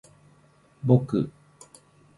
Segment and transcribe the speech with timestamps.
[0.83, 1.29] ぼく